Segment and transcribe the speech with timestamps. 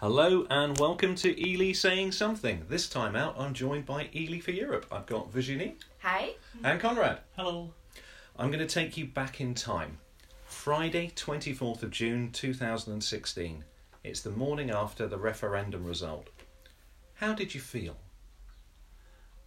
[0.00, 2.64] Hello and welcome to Ely Saying Something.
[2.68, 4.86] This time out, I'm joined by Ely for Europe.
[4.92, 6.34] I've got Virginie Hi.
[6.62, 7.18] and Conrad.
[7.36, 7.72] Hello.
[8.38, 9.98] I'm going to take you back in time.
[10.46, 13.64] Friday, 24th of June 2016.
[14.04, 16.28] It's the morning after the referendum result.
[17.14, 17.96] How did you feel?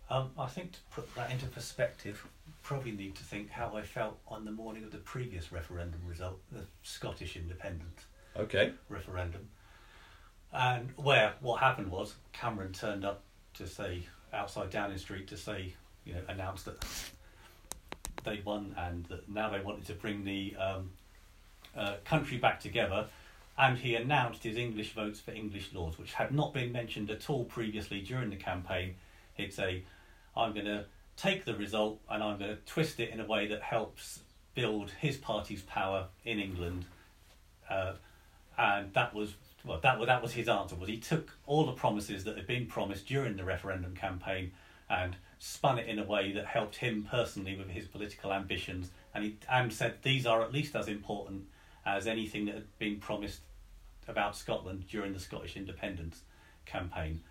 [0.09, 2.27] Um, I think to put that into perspective,
[2.61, 6.41] probably need to think how I felt on the morning of the previous referendum result,
[6.51, 8.01] the Scottish independence
[8.37, 8.73] Okay.
[8.89, 9.47] referendum,
[10.53, 13.23] and where what happened was Cameron turned up
[13.55, 15.73] to say outside Downing Street to say,
[16.05, 16.83] you know, announced that
[18.23, 20.91] they won and that now they wanted to bring the um,
[21.75, 23.07] uh, country back together.
[23.57, 27.29] And he announced his English votes for English laws, which had not been mentioned at
[27.29, 28.95] all previously during the campaign.
[29.35, 29.83] He'd say,
[30.35, 30.85] I'm going to
[31.17, 34.21] take the result and I'm going to twist it in a way that helps
[34.55, 36.85] build his party's power in England.
[37.69, 37.93] Uh,
[38.57, 39.33] and that was
[39.63, 40.75] well, that was that was his answer.
[40.75, 44.51] Was he took all the promises that had been promised during the referendum campaign
[44.89, 49.23] and spun it in a way that helped him personally with his political ambitions, and
[49.23, 51.43] he and said these are at least as important
[51.85, 53.41] as anything that had been promised
[54.07, 56.21] about Scotland during the Scottish independence
[56.65, 57.21] campaign.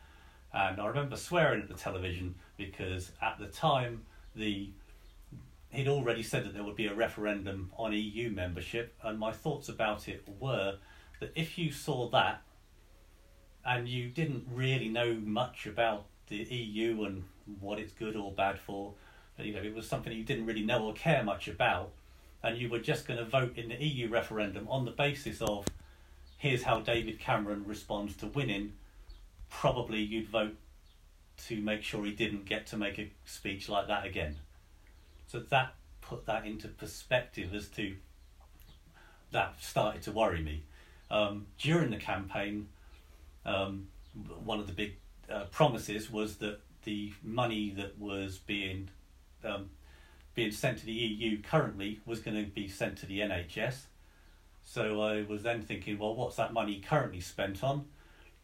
[0.53, 4.03] And I remember swearing at the television because at the time
[4.35, 4.71] the
[5.71, 9.69] he'd already said that there would be a referendum on EU membership, and my thoughts
[9.69, 10.77] about it were
[11.21, 12.43] that if you saw that
[13.65, 17.25] and you didn't really know much about the EU and
[17.61, 18.95] what it's good or bad for,
[19.39, 21.91] you know, it was something you didn't really know or care much about,
[22.43, 25.67] and you were just going to vote in the EU referendum on the basis of
[26.39, 28.73] here's how David Cameron responds to winning,
[29.51, 30.57] probably you'd vote
[31.49, 34.37] to make sure he didn't get to make a speech like that again.
[35.27, 37.95] So that put that into perspective as to
[39.33, 40.65] that started to worry me.
[41.11, 42.69] Um, during the campaign,
[43.45, 43.89] um,
[44.45, 44.97] one of the big
[45.31, 48.89] uh, promises was that the money that was being
[49.45, 49.71] um,
[50.35, 53.83] being sent to the EU currently was going to be sent to the NHS.
[54.65, 57.87] So I was then thinking, well, what's that money currently spent on?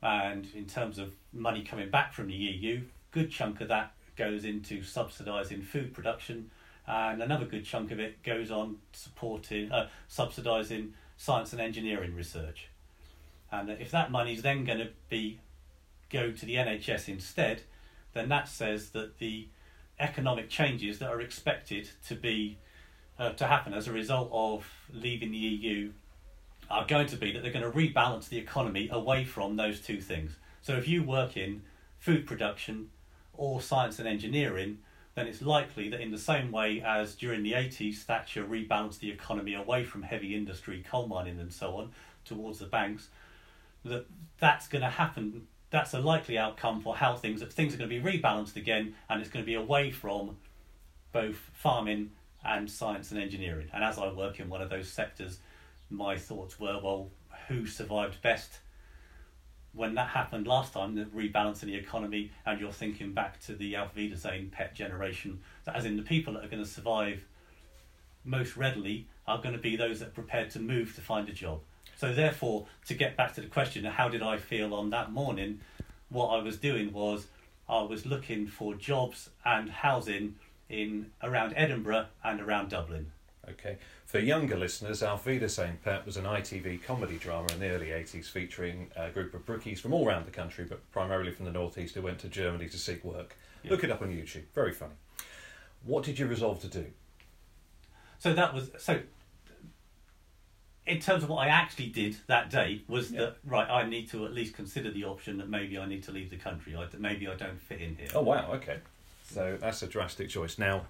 [0.02, 4.44] And in terms of money coming back from the EU, good chunk of that goes
[4.44, 6.50] into subsidising food production,
[6.86, 12.69] and another good chunk of it goes on supporting, uh, subsidising science and engineering research.
[13.50, 15.41] And if that money is then going to be
[16.10, 17.62] go to the NHS instead,
[18.12, 19.49] then that says that the
[19.99, 22.59] economic changes that are expected to be
[23.19, 25.91] uh, to happen as a result of leaving the EU
[26.71, 30.00] are going to be that they're going to rebalance the economy away from those two
[30.00, 30.33] things.
[30.60, 31.62] So if you work in
[31.98, 32.91] food production
[33.33, 34.78] or science and engineering,
[35.16, 39.10] then it's likely that in the same way as during the 80s Thatcher rebalanced the
[39.10, 41.91] economy away from heavy industry, coal mining and so on
[42.27, 43.09] towards the banks,
[43.84, 44.06] that
[44.38, 45.49] that's going to happen.
[45.71, 48.94] That's a likely outcome for how things that things are going to be rebalanced again
[49.09, 50.37] and it's going to be away from
[51.12, 52.10] both farming
[52.44, 53.69] and science and engineering.
[53.72, 55.38] And as i work in one of those sectors
[55.88, 57.09] my thoughts were well
[57.48, 58.59] who survived best
[59.76, 63.76] when that happened last time the rebalancing the economy and you're thinking back to the
[63.76, 67.25] Auf Wiedersehen pet generation that as in the people that are going to survive
[68.25, 71.32] most readily are going to be those that are prepared to move to find a
[71.32, 71.60] job
[71.97, 75.60] so therefore, to get back to the question, how did I feel on that morning?
[76.10, 77.26] What I was doing was
[77.69, 80.36] I was looking for jobs and housing
[80.69, 83.12] in around Edinburgh and around Dublin.
[83.48, 83.78] Okay.
[84.06, 88.26] For younger listeners, Auf Wiedersehen Pet was an ITV comedy drama in the early 80s
[88.30, 91.96] featuring a group of brookies from all around the country, but primarily from the northeast
[91.96, 93.34] who went to Germany to seek work.
[93.64, 93.72] Yeah.
[93.72, 94.44] Look it up on YouTube.
[94.54, 94.94] Very funny.
[95.84, 96.86] What did you resolve to do?
[98.20, 99.00] So that was so.
[100.86, 103.20] In terms of what I actually did that day was Yeah.
[103.22, 103.68] that right.
[103.68, 106.36] I need to at least consider the option that maybe I need to leave the
[106.36, 106.76] country.
[106.76, 108.06] I, maybe I don't fit in here.
[108.14, 108.52] Oh, wow.
[108.52, 108.78] Okay.
[109.24, 110.58] So that's a drastic choice.
[110.58, 110.86] Now,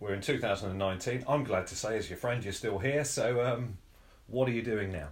[0.00, 1.24] we're in 2019.
[1.28, 3.04] I'm glad to say, as your friend, you're still here.
[3.04, 3.76] So, um,
[4.26, 5.08] what are you doing now?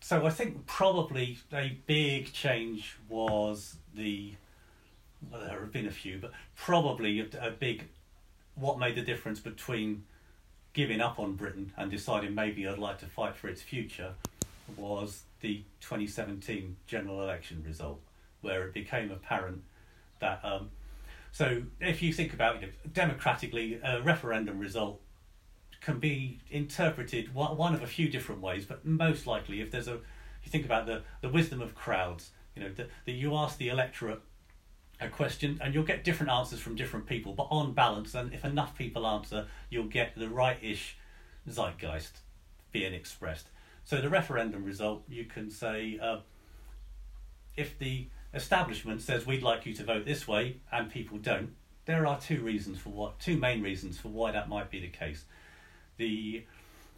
[0.00, 4.32] So I think probably a big change was the.
[5.30, 7.84] Well, there have been a few, but probably a, a big.
[8.54, 10.04] What made the difference between
[10.72, 14.14] giving up on Britain and deciding maybe I'd like to fight for its future
[14.76, 18.00] was the 2017 general election result,
[18.40, 19.62] where it became apparent
[20.20, 20.40] that.
[20.42, 20.70] Um,
[21.32, 25.00] so if you think about it, democratically, a referendum result
[25.80, 29.92] can be interpreted one, of a few different ways, but most likely, if there's a,
[30.42, 34.20] you think about the, the wisdom of crowds, you know, that, you ask the electorate
[35.00, 38.44] a question and you'll get different answers from different people, but on balance, and if
[38.44, 40.98] enough people answer, you'll get the right ish
[41.48, 42.20] zeitgeist
[42.72, 43.48] being expressed.
[43.84, 46.18] So the referendum result, you can say uh,
[47.56, 51.54] if the establishment says we'd like you to vote this way and people don't,
[51.86, 54.88] there are two reasons for what two main reasons for why that might be the
[54.88, 55.24] case.
[55.96, 56.44] The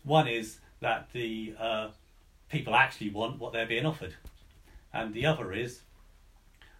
[0.04, 1.88] one is that the uh,
[2.48, 4.14] people actually want what they're being offered,
[4.92, 5.82] and the other is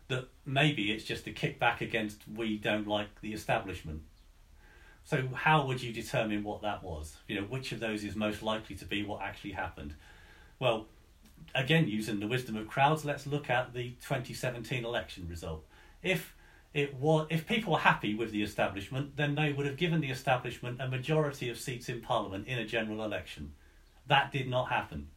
[0.09, 4.03] that maybe it's just a kickback against we don't like the establishment.
[5.05, 7.17] So how would you determine what that was?
[7.27, 9.95] You know, which of those is most likely to be what actually happened?
[10.59, 10.87] Well,
[11.55, 15.65] again, using the wisdom of crowds, let's look at the 2017 election result.
[16.03, 16.35] If
[16.75, 20.11] it was, if people were happy with the establishment, then they would have given the
[20.11, 23.53] establishment a majority of seats in Parliament in a general election.
[24.07, 25.09] That did not happen.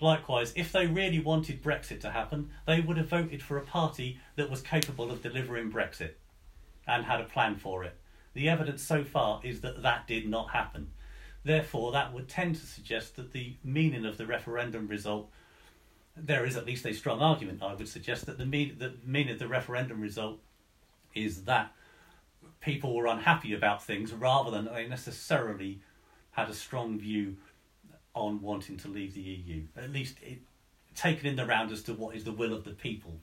[0.00, 4.18] Likewise, if they really wanted Brexit to happen, they would have voted for a party
[4.36, 6.12] that was capable of delivering Brexit
[6.86, 7.96] and had a plan for it.
[8.32, 10.92] The evidence so far is that that did not happen.
[11.44, 15.30] Therefore, that would tend to suggest that the meaning of the referendum result,
[16.16, 19.38] there is at least a strong argument, I would suggest, that the, mean, the of
[19.38, 20.38] the referendum result
[21.14, 21.72] is that
[22.60, 25.80] people were unhappy about things rather than they necessarily
[26.32, 27.36] had a strong view
[28.14, 29.62] on wanting to leave the EU.
[29.76, 30.38] At least it,
[30.94, 33.20] taken in the round as to what is the will of the people,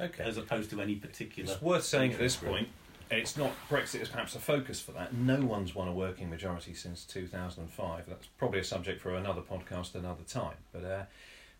[0.00, 0.22] Okay.
[0.22, 1.52] as opposed to any particular.
[1.52, 2.68] It's worth saying at this point,
[3.10, 5.12] it's not Brexit is perhaps a focus for that.
[5.12, 8.04] No one's won a working majority since 2005.
[8.08, 10.56] That's probably a subject for another podcast another time.
[10.72, 11.02] But uh,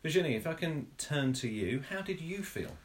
[0.03, 2.77] Virginie, if I can turn to you, how did you feel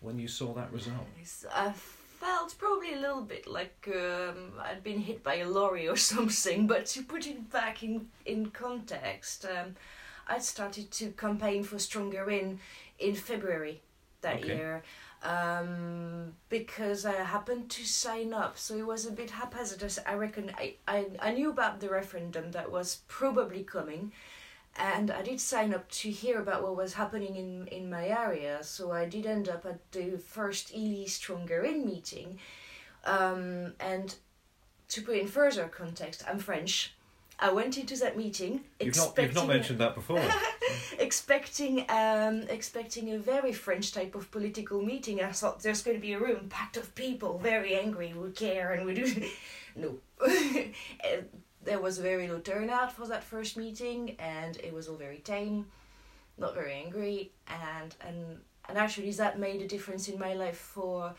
[0.00, 1.06] when you saw that result?
[1.54, 5.96] I felt probably a little bit like um, I'd been hit by a lorry or
[6.12, 9.76] something, but to put it back in, in context, um,
[10.26, 12.58] I started to campaign for Stronger In
[12.98, 13.80] in February
[14.22, 14.56] that Okay.
[14.56, 14.82] year
[15.22, 18.58] um, because I happened to sign up.
[18.58, 19.84] So it was a bit haphazard.
[20.06, 24.12] I reckon I, I, I knew about the referendum that was probably coming
[24.76, 28.58] and I did sign up to hear about what was happening in, in my area.
[28.62, 32.38] So I did end up at the first Ely Stronger In meeting.
[33.04, 34.14] Um, and
[34.88, 36.94] to put in further context, I'm French.
[37.38, 40.22] I went into that meeting You've not, you've not mentioned that before.
[40.98, 45.20] expecting um, expecting a very French type of political meeting.
[45.20, 48.72] I thought there's going to be a room packed of people, very angry, who care
[48.72, 49.28] and would do.
[49.76, 49.96] no,
[51.64, 55.66] there was very low turnout for that first meeting, and it was all very tame,
[56.38, 61.14] not very angry, and and and actually that made a difference in my life for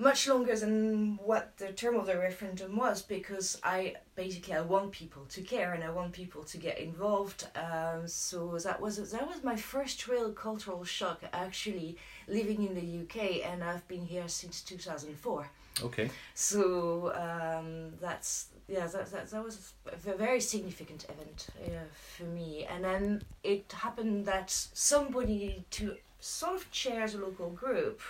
[0.00, 4.92] much longer than what the term of the referendum was because I basically I want
[4.92, 7.46] people to care and I want people to get involved.
[7.54, 13.02] Um, so that was that was my first real cultural shock actually living in the
[13.02, 15.50] UK and I've been here since two thousand four.
[15.82, 16.10] Okay.
[16.34, 19.72] So um, that's yeah that, that that was
[20.06, 22.66] a very significant event uh, for me.
[22.70, 28.00] And then it happened that somebody to sort of chairs a local group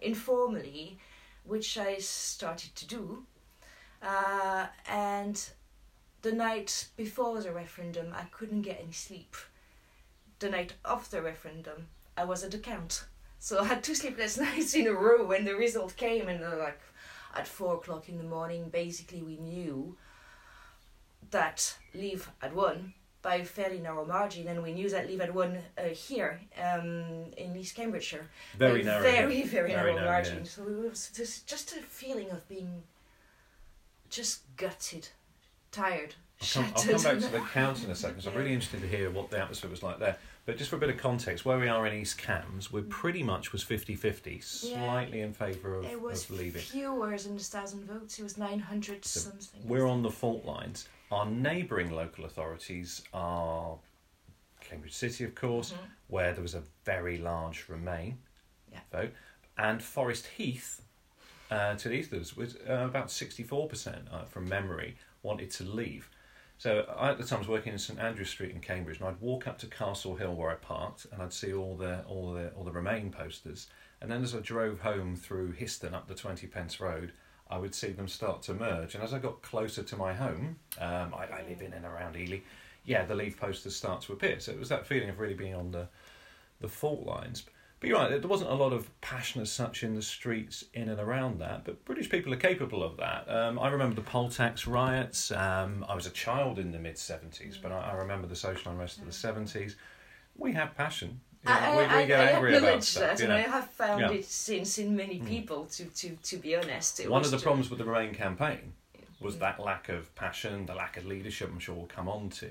[0.00, 0.98] informally,
[1.44, 3.24] which I started to do.
[4.02, 5.50] Uh, and
[6.22, 9.34] the night before the referendum, I couldn't get any sleep.
[10.38, 13.04] The night of the referendum, I was at the count.
[13.38, 16.56] So I had two sleepless nights in a row when the result came, and uh,
[16.56, 16.80] like
[17.34, 19.96] at four o'clock in the morning, basically we knew
[21.30, 25.34] that Leave had won by a fairly narrow margin, and we knew that Leave had
[25.34, 28.28] won uh, here um, in East Cambridgeshire.
[28.58, 29.02] Very narrow.
[29.02, 30.38] Very, very, Very narrow, narrow, margin.
[30.38, 30.44] yeah.
[30.44, 32.82] So it was just, just a feeling of being
[34.08, 35.08] just gutted,
[35.70, 38.22] tired, I'll come, I'll come back to the count in a second.
[38.22, 40.16] So I'm really interested to hear what the atmosphere was like there.
[40.46, 43.22] But just for a bit of context, where we are in East Cambs, we're pretty
[43.22, 46.62] much was 50-50, slightly in favour of, it was of leaving.
[46.62, 48.18] fewer than a thousand votes.
[48.18, 49.60] It was nine hundred So something.
[49.68, 50.88] We're on the fault lines.
[51.12, 53.76] Our neighbouring local authorities are
[54.60, 55.76] Cambridge City, of course, Mhm.
[56.08, 58.18] where there was a very large Remain
[58.72, 58.80] Yeah.
[58.90, 59.12] vote,
[59.58, 60.82] and Forest Heath,
[61.50, 65.64] uh, to the east of us, was uh, about 64% uh, from memory wanted to
[65.64, 66.08] leave.
[66.60, 69.18] So I, at the time, was working in St Andrew Street in Cambridge, and I'd
[69.22, 72.50] walk up to Castle Hill where I parked, and I'd see all the all the
[72.50, 73.68] all the Remain posters.
[74.02, 77.12] And then as I drove home through Histon up the Twenty Pence Road,
[77.50, 78.94] I would see them start to merge.
[78.94, 82.16] And as I got closer to my home, um, I, I live in and around
[82.16, 82.40] Ely.
[82.84, 84.38] Yeah, the Leave posters start to appear.
[84.38, 85.88] So it was that feeling of really being on the
[86.60, 87.44] the fault lines.
[87.80, 90.90] But you're right, there wasn't a lot of passion as such in the streets in
[90.90, 93.24] and around that, but British people are capable of that.
[93.26, 95.30] Um, I remember the poll tax riots.
[95.30, 98.70] Um, I was a child in the mid 70s, but I, I remember the social
[98.70, 99.76] unrest of the 70s.
[100.36, 101.20] We have passion.
[101.42, 103.16] You know, I, we, I, we get I angry about stuff.
[103.16, 103.34] that, you know.
[103.36, 104.10] I have found Yeah.
[104.10, 105.26] it since in many Mm.
[105.26, 105.64] people.
[105.64, 108.74] To, to, to be honest, One of the problems with the Remain campaign
[109.22, 112.50] was that lack of passion, the lack of leadership, I'm sure we'll come on to.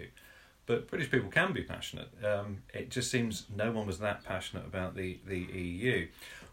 [0.69, 2.09] But British people can be passionate.
[2.23, 6.07] Um, it just seems no one was that passionate about the, the EU.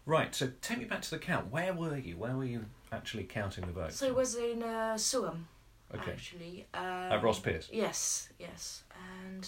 [0.07, 1.51] Right, so take me back to the count.
[1.51, 2.17] Where were you?
[2.17, 3.95] Where were you actually counting the votes?
[3.95, 5.43] So it was in uh, Soham,
[5.93, 6.13] okay.
[6.13, 6.65] actually.
[6.73, 7.69] Um, At Ross Peers?
[7.71, 8.81] Yes, yes.
[9.23, 9.47] And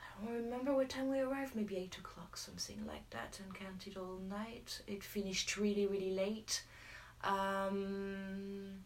[0.00, 3.98] I don't remember what time we arrived, maybe 8 o'clock, something like that, and counted
[3.98, 4.80] all night.
[4.86, 6.62] It finished really, really late.
[7.22, 8.84] Um,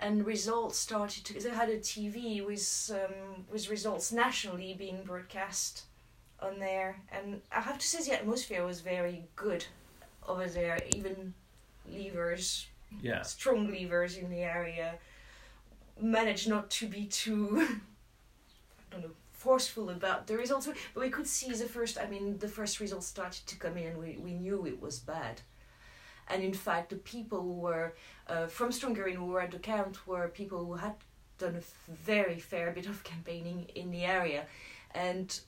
[0.00, 1.40] and results started to.
[1.40, 5.84] They had a TV with um, with results nationally being broadcast
[6.40, 9.64] on there, and I have to say the atmosphere was very good
[10.28, 10.78] over there.
[10.94, 11.34] Even
[11.90, 12.66] leavers,
[13.00, 13.22] Yeah.
[13.22, 14.98] strong leavers in the area,
[16.00, 17.58] managed not to be too,
[18.80, 20.68] I don't know, forceful about the results.
[20.94, 21.98] But we could see the first.
[21.98, 24.98] I mean, the first results started to come in, and we we knew it was
[24.98, 25.40] bad.
[26.28, 27.94] And in fact, the people who were
[28.28, 30.94] uh, from Stronger who were at the count were people who had
[31.38, 34.46] done a very fair bit of campaigning in the area,
[34.94, 35.40] and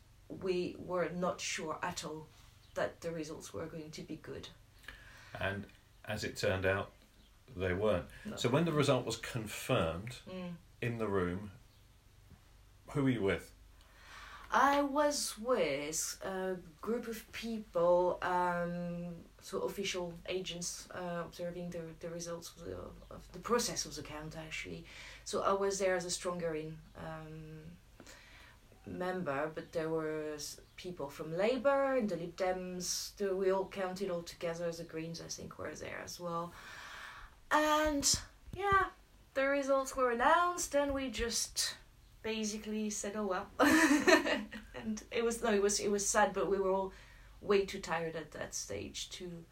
[0.42, 2.26] we were not sure at all
[2.74, 4.48] that the results were going to be good.
[5.40, 5.64] And
[6.04, 6.90] as it turned out,
[7.56, 8.04] they weren't.
[8.24, 8.36] No.
[8.36, 10.52] So when the result was confirmed Mm.
[10.82, 11.50] in the room,
[12.90, 13.50] who were you with?
[14.50, 19.14] I was with a group of people, um,
[19.48, 22.76] so official agents uh, observing the, the results of the,
[23.10, 24.84] of the process of the count actually.
[25.24, 27.62] So I was there as a stronger in um,
[28.86, 33.16] member, but there was people from Labour and the Lib Dems.
[33.16, 34.70] The, we all counted all together.
[34.70, 36.52] The Greens, I think, were there as well.
[37.50, 38.04] And
[38.54, 38.84] yeah,
[39.32, 41.76] the results were announced, and we just
[42.22, 43.46] basically said, "Oh well,"
[44.78, 46.92] and it was no, it was it was sad, but we were all
[47.48, 49.44] way too tired at that stage to.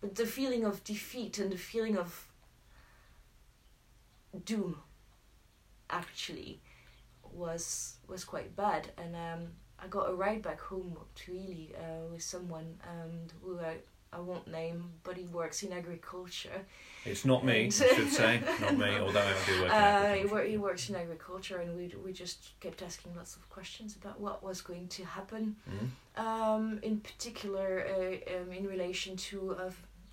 [0.00, 2.28] But the feeling of defeat and the feeling of
[4.44, 4.76] doom,
[5.90, 6.60] actually,
[7.22, 12.12] was was quite bad, and um, I got a ride back home to Ely uh,
[12.12, 13.78] with someone um, who I,
[14.12, 16.64] I won't name, but he works in agriculture.
[17.04, 18.40] It's not me, I should say.
[18.60, 20.44] Not me, although I do work in Uh, he, agriculture.
[20.46, 24.42] he works in agriculture, and we we just kept asking lots of questions about what
[24.42, 25.56] was going to happen.
[25.68, 25.88] Mhm.
[26.26, 29.70] Um, in particular, uh, um, in relation to uh,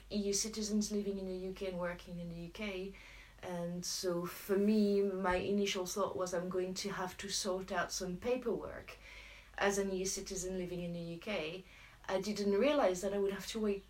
[0.09, 2.93] EU citizens living in the UK and working in the UK.
[3.43, 7.91] And so, for me, my initial thought was I'm going to have to sort out
[7.91, 8.97] some paperwork
[9.57, 11.63] as an EU citizen living in the UK.
[12.09, 13.83] I didn't realize that I would have to wait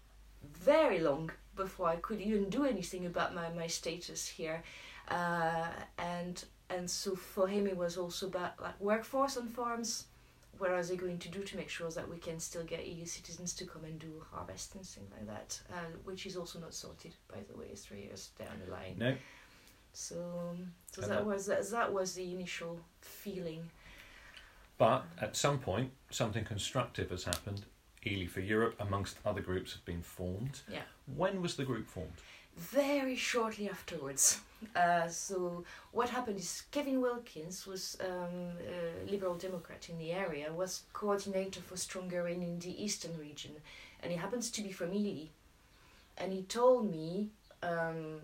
[0.54, 4.64] very long before I could even do anything about my, my status here.
[5.10, 5.68] Uh,
[5.98, 10.06] and and so for him it was also about like workforce on farms
[10.58, 13.06] what are they going to do to make sure that we can still get EU
[13.06, 16.74] citizens to come and do harvest and things like that, uh, which is also not
[16.74, 18.96] sorted, by the way, three years down the line.
[18.98, 19.16] No,
[19.94, 20.16] So,
[20.92, 23.70] so And that that- was that, that was the initial feeling.
[24.78, 27.66] but at some point, something constructive has happened.
[28.06, 30.62] Ely for Europe, amongst other groups, have been formed.
[30.70, 30.82] Yeah.
[31.16, 32.14] When was the group formed?
[32.56, 34.40] Very shortly afterwards.
[34.76, 38.52] Uh, so what happened is Kevin Wilkins was um,
[39.08, 43.52] a Liberal Democrat in the area, was coordinator for Stronger in, in the eastern region,
[44.02, 45.28] and he happens to be from Ely.
[46.18, 47.30] And he told me
[47.64, 48.22] um,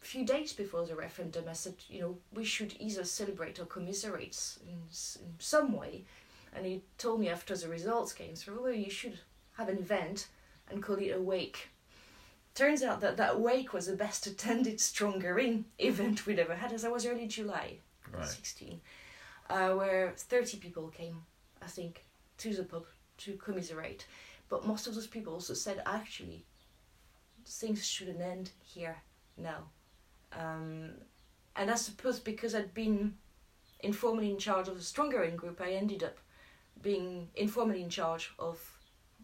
[0.00, 3.64] a few days before the referendum, I said, you know, we should either celebrate or
[3.64, 4.78] commiserate in,
[5.22, 6.04] in some way.
[6.58, 9.20] And he told me after the results came through, well, you should
[9.56, 10.26] have an event
[10.68, 11.68] and call it a wake.
[12.56, 16.72] Turns out that that wake was the best attended Stronger In event we'd ever had,
[16.72, 17.76] as I was early July
[18.12, 18.26] Right.
[18.26, 18.80] 16,
[19.50, 21.22] uh, where 30 people came,
[21.62, 22.04] I think,
[22.38, 22.86] to the pub
[23.18, 24.06] to commiserate.
[24.48, 26.44] But most of those people also said, actually,
[27.46, 28.96] things shouldn't end here
[29.36, 29.68] now.
[30.32, 30.90] Um,
[31.54, 33.14] and I suppose because I'd been
[33.78, 36.18] informally in charge of the Stronger In group, I ended up
[36.82, 38.58] being informally in charge of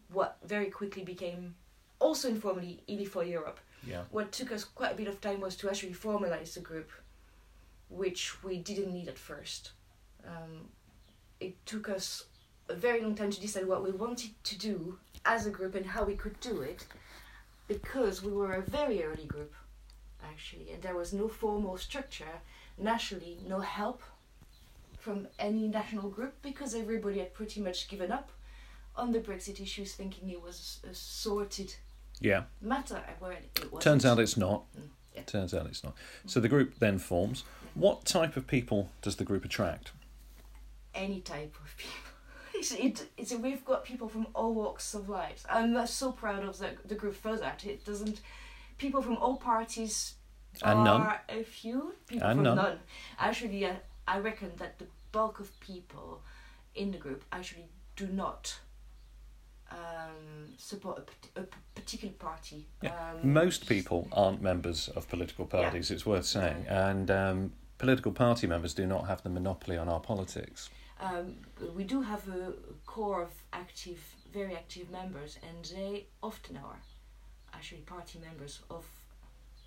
[0.08, 1.54] what very quickly became
[2.00, 4.04] also informally Ely for Europe Yeah.
[4.11, 6.90] what took us quite a bit of time was to actually formalize the group,
[7.88, 9.73] which we didn't need at first.
[10.26, 10.68] Um,
[11.40, 12.25] it took us
[12.68, 15.84] a very long time to decide what we wanted to do as a group and
[15.87, 16.87] how we could do it,
[17.68, 19.52] because we were a very early group,
[20.23, 22.40] actually, and there was no formal structure
[22.78, 24.02] nationally, no help
[25.04, 28.30] from any national group because everybody had pretty much given up
[28.96, 31.75] on the Brexit issues, thinking it was a sorted
[32.20, 32.44] Yeah.
[32.62, 33.02] matter.
[33.18, 33.61] Where it.
[33.80, 34.64] Turns out it's not.
[34.75, 35.23] Mm, yeah.
[35.23, 35.94] Turns out it's not.
[36.26, 37.44] So the group then forms.
[37.75, 39.92] What type of people does the group attract?
[40.94, 42.00] any type of people.
[42.56, 45.44] It's, it, it's, we've got people from all walks of life.
[45.50, 47.64] I'm uh, so proud of the, the group for that.
[47.66, 48.20] It doesn't.
[48.78, 50.14] People from all parties
[50.62, 51.14] And are none.
[51.28, 51.94] a few.
[52.06, 52.78] People And from none.
[53.18, 53.73] Actually, uh,
[54.06, 56.23] I reckon that the bulk of people
[56.75, 58.58] in the group actually do not
[59.70, 61.44] um, support a, a
[61.75, 62.66] particular party.
[62.82, 68.46] Um, Most people aren't members of political parties, it's worth saying, and um, political party
[68.46, 70.70] members do not have the monopoly on our politics.
[71.00, 71.37] um,
[71.75, 72.52] we do have a
[72.87, 74.00] core of active,
[74.32, 76.78] very active members, and they often are
[77.52, 78.84] actually party members of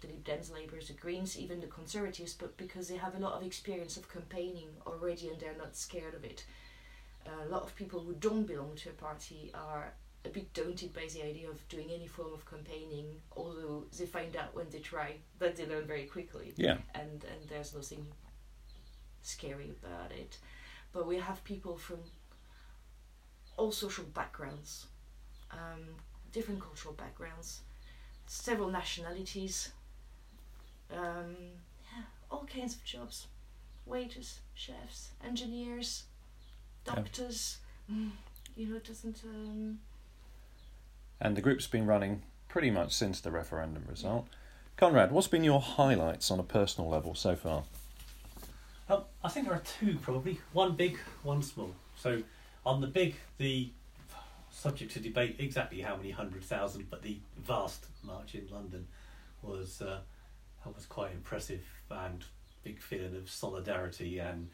[0.01, 3.33] the Lib Dems, Labours, the Greens, even the Conservatives, but because they have a lot
[3.33, 6.45] of experience of campaigning already and they're not scared of it.
[7.25, 9.91] a lot of people who don't belong to a party are
[10.25, 14.35] a bit daunted by the idea of doing any form of campaigning, although they find
[14.35, 16.77] out when they try that they learn very quickly Yeah.
[16.95, 18.05] and and there's nothing
[19.21, 20.37] scary about it.
[20.93, 21.99] But we have people from
[23.57, 24.87] all social backgrounds,
[25.51, 25.83] um,
[26.31, 27.61] different cultural backgrounds,
[28.27, 29.71] several nationalities,
[30.91, 31.35] um,
[31.83, 33.27] yeah, all kinds of jobs,
[33.85, 36.03] waiters, chefs, engineers,
[36.85, 37.57] doctors.
[37.91, 38.11] Mm,
[38.55, 39.21] you know, it doesn't.
[39.25, 39.79] Um,
[41.19, 44.27] And the group's been running pretty much since the referendum result.
[44.77, 47.63] Conrad, what's been your highlights on a personal level so far?
[48.89, 50.39] Um, I think there are two probably.
[50.53, 51.71] One big, one small.
[51.95, 52.23] So
[52.65, 53.69] on the big, the
[54.51, 58.87] subject to debate exactly how many hundred thousand, but the vast march in London
[59.41, 59.99] was uh,
[60.63, 62.23] that was quite impressive and
[62.63, 64.49] big feeling of solidarity and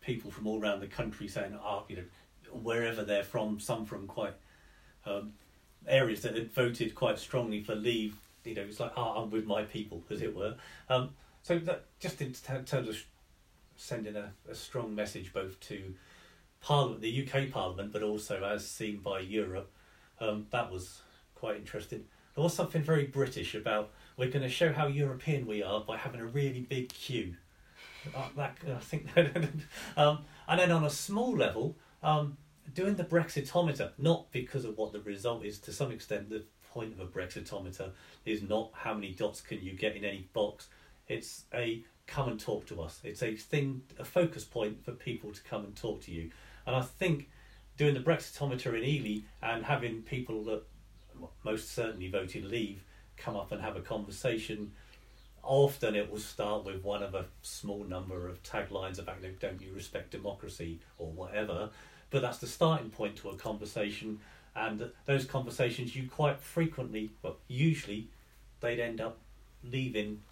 [0.00, 2.04] people from all around the country saying, "Ah, you know,
[2.52, 4.34] wherever they're from, some from quite
[5.06, 5.32] um,
[5.86, 8.16] areas that had voted quite strongly for Leave.
[8.44, 10.56] You know, it's like, ah, I'm with my people, as it were.
[10.88, 11.10] Um,
[11.42, 12.96] so that just in terms of
[13.76, 15.94] sending a, a strong message both to
[16.60, 19.70] Parliament, the UK Parliament, but also as seen by Europe.
[20.20, 21.00] Um, that was
[21.34, 22.04] quite interesting.
[22.34, 25.96] There was something very British about we're going to show how European we are by
[25.96, 27.36] having a really big queue.
[28.14, 29.06] Uh, that I think,
[29.96, 32.36] um, and then on a small level, um,
[32.74, 35.58] doing the Brexitometer, not because of what the result is.
[35.60, 37.92] To some extent, the point of a Brexitometer
[38.26, 40.68] is not how many dots can you get in any box.
[41.08, 43.00] It's a come and talk to us.
[43.02, 46.30] It's a thing, a focus point for people to come and talk to you.
[46.66, 47.30] And I think
[47.78, 50.62] doing the Brexitometer in Ely and having people that
[51.42, 52.84] most certainly voted Leave
[53.20, 54.72] come up and have a conversation.
[55.42, 59.72] Often it will start with one of a small number of taglines about "Don't you
[59.72, 61.70] respect democracy?" or whatever,
[62.10, 64.20] but that's the starting point to a conversation.
[64.54, 68.08] And those conversations, you quite frequently, well, usually,
[68.60, 69.18] they'd end up
[69.62, 70.22] leaving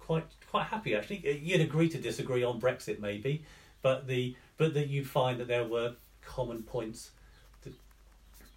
[0.00, 0.94] quite quite happy.
[0.94, 3.44] Actually, you'd agree to disagree on Brexit, maybe,
[3.82, 7.10] but the but that you'd find that there were common points,
[7.62, 7.74] that,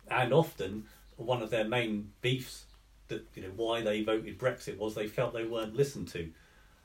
[0.10, 0.86] and often
[1.18, 2.66] one of their main beefs
[3.12, 6.32] that you know why they voted Brexit was they felt they weren't listened to.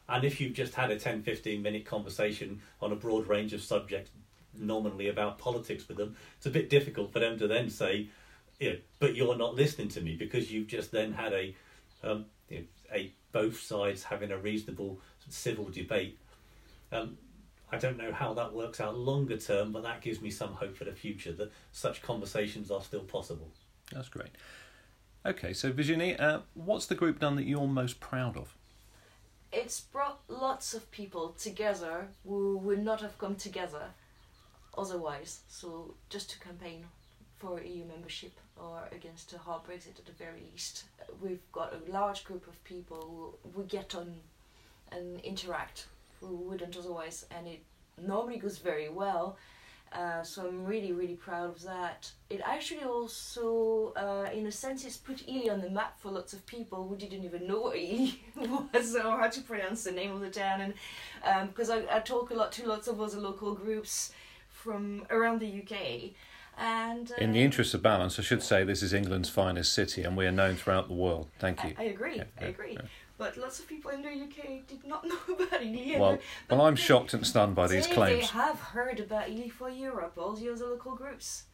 [0.08, 3.62] And if you've just had a 10 15 minute conversation on a broad range of
[3.62, 4.10] subjects,
[4.54, 8.08] nominally about politics with them, it's a bit difficult for them to then say,
[8.60, 11.54] know, but you're not listening to me because you've just then had a,
[12.02, 16.18] um, you know, a both sides having a reasonable civil debate.
[16.92, 17.18] Um,
[17.70, 20.76] I don't know how that works out longer term, but that gives me some hope
[20.76, 23.50] for the future that such conversations are still possible.
[23.92, 24.30] That's great.
[25.26, 28.54] Okay, so Virginie, uh, what's the group done that you're most proud of?
[29.56, 33.84] it's brought lots of people together who would not have come together
[34.76, 35.40] otherwise.
[35.48, 36.84] So just to campaign
[37.38, 40.84] for EU membership or against a hard Brexit at the very least,
[41.22, 44.14] we've got a large group of people who we get on
[44.92, 45.86] and interact
[46.20, 47.62] who wouldn't otherwise, and it
[48.00, 49.36] normally goes very well.
[49.96, 52.10] Uh, so I'm really, really proud of that.
[52.28, 56.34] It actually also, uh, in a sense, it's put Ely on the map for lots
[56.34, 58.10] of people who didn't even know what Ely
[58.74, 60.74] was or how to pronounce the name of the town.
[61.24, 64.12] And because I, I talk a lot to lots of other local groups
[64.50, 66.10] from around the UK.
[66.58, 70.02] And uh, In the interest of balance, I should say this is England's finest city
[70.02, 71.28] and we are known throughout the world.
[71.38, 71.74] Thank you.
[71.78, 72.72] I, I agree, Yeah, I agree.
[72.74, 72.82] yeah.
[73.18, 75.98] But lots of people in the UK did not know about Ely.
[75.98, 76.18] Well,
[76.50, 78.30] well, I'm shocked and stunned by these claims.
[78.30, 81.44] They have heard about Ely for Europe, all the other local groups.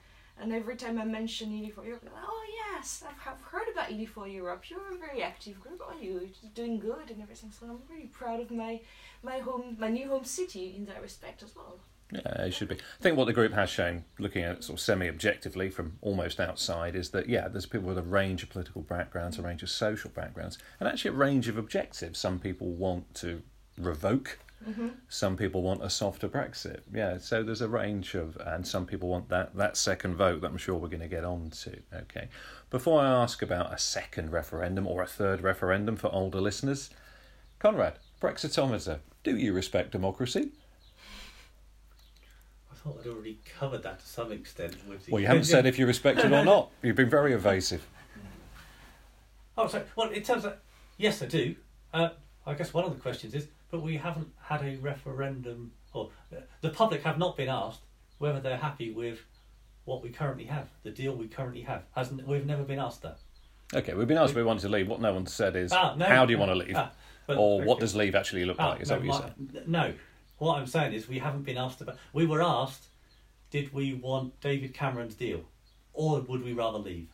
[0.41, 3.93] And every time I mention Ely for Europe, like, oh yes, I've, I've heard about
[3.93, 4.69] Ely for Europe.
[4.69, 6.29] You're a very active group, are you?
[6.43, 7.53] You're doing good and everything.
[7.53, 8.81] So I'm really proud of my
[9.23, 11.79] my home, my new home city in that respect as well.
[12.13, 12.75] Yeah, it should be.
[12.75, 16.41] I think what the group has shown, looking at it sort of semi-objectively from almost
[16.41, 19.71] outside, is that yeah, there's people with a range of political backgrounds, a range of
[19.71, 22.19] social backgrounds, and actually a range of objectives.
[22.19, 23.43] Some people want to
[23.79, 24.89] revoke, mm-hmm.
[25.09, 26.81] some people want a softer Brexit.
[26.93, 30.51] Yeah, so there's a range of, and some people want that that second vote that
[30.51, 31.79] I'm sure we're going to get on to.
[31.95, 32.29] Okay,
[32.69, 36.91] before I ask about a second referendum or a third referendum for older listeners,
[37.59, 40.51] Conrad, Brexitometer, do you respect democracy?
[42.83, 45.13] Thought I'd already covered that to some extent with the.
[45.13, 46.71] Well, you haven't said if you respect it or not.
[46.83, 47.87] You've been very evasive.
[49.57, 49.85] Oh, sorry.
[49.97, 50.55] Well, in terms of
[50.97, 51.55] yes, I do.
[51.93, 52.11] Uh,
[52.47, 56.41] I guess one of the questions is, but we haven't had a referendum, or uh,
[56.61, 57.81] the public have not been asked
[58.19, 59.21] whether they're happy with
[59.85, 61.83] what we currently have, the deal we currently have.
[61.95, 63.19] Hasn't we've never been asked that.
[63.75, 64.89] Okay, we've been asked if we wanted to leave.
[64.89, 66.75] What no one said is, Ah, no, how do you want to leave?
[66.77, 66.91] ah,
[67.27, 68.81] but- or what does leave actually look Ah, like?
[68.81, 69.69] Is no, that what you said?
[69.69, 69.95] No,
[70.43, 71.97] what I'm saying is we haven't been asked about.
[72.13, 72.87] We were asked,
[73.51, 75.43] did we want David Cameron's deal,
[75.93, 77.09] or would we rather leave?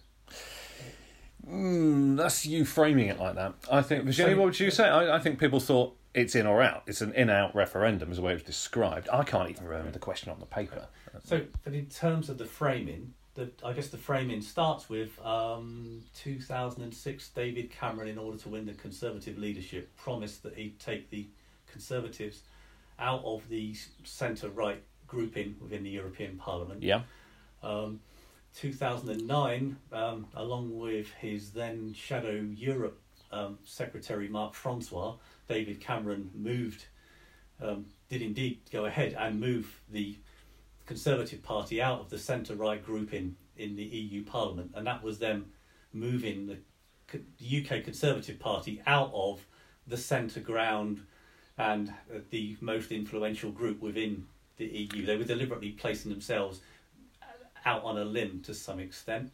[1.46, 3.54] Mm, that's you framing it like that.
[3.70, 4.88] I think, Virginia, So- what would you say?
[4.88, 6.82] I, I think people thought it's in or out.
[6.86, 9.08] It's an in-out referendum, is the way it was described.
[9.12, 10.86] I can't even remember the question on the paper.
[11.24, 16.02] So, but in terms of the framing, the I guess the framing starts with um,
[16.16, 17.28] 2006.
[17.30, 21.26] David Cameron, in order to win the Conservative leadership, promised that he'd take the
[21.70, 22.40] Conservatives
[22.98, 26.82] out of the centre-right grouping within the European Parliament.
[26.82, 27.02] Yeah,
[27.62, 28.00] Um,
[28.54, 35.14] 2009, um, along with his then Shadow Europe um, Secretary Mark Francois,
[35.48, 36.87] David Cameron moved,
[37.61, 40.16] um, did indeed go ahead and move the
[40.87, 45.18] Conservative Party out of the centre right grouping in the EU Parliament, and that was
[45.18, 45.46] them
[45.92, 46.58] moving the
[47.62, 49.44] UK Conservative Party out of
[49.87, 51.02] the centre ground
[51.58, 55.04] and uh, the most influential group within the EU.
[55.04, 56.60] They were deliberately placing themselves
[57.66, 59.30] out on a limb to some extent.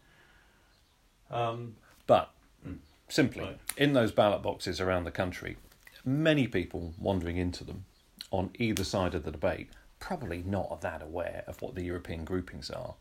[1.30, 2.30] Um, but
[2.66, 2.78] Mm.
[3.08, 3.58] simply Right.
[3.76, 5.56] in those ballot boxes around the country,
[6.04, 7.84] many people wandering into them
[8.30, 9.68] on either side of the debate
[10.00, 12.94] probably not that aware of what the European groupings are